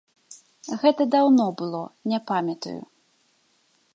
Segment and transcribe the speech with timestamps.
[0.83, 2.77] Гэта даўно было, не памятаю.